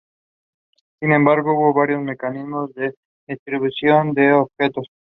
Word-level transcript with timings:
Sin 0.99 1.11
embargo, 1.11 1.53
hubo 1.53 1.75
varios 1.75 2.01
mecanismos 2.01 2.73
de 2.73 2.95
distribución 3.27 4.13
de 4.15 4.33
objetos. 4.33 4.87